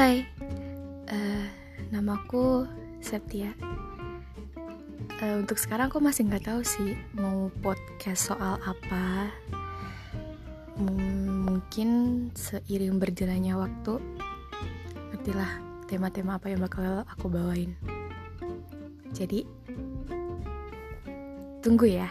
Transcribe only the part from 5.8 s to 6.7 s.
aku masih nggak tahu